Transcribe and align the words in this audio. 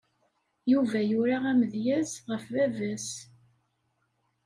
Yuba 0.71 0.99
yura 1.09 1.37
amedyaz 1.51 2.11
ɣef 2.29 2.43
vava-s. 2.53 3.09